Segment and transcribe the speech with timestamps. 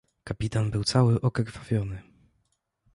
[0.23, 2.01] "Kapitan był cały okrwawiony."